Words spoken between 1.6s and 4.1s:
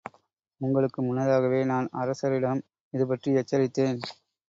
நான் அரசரிடம் இதுபற்றி எச்சரித்தேன்.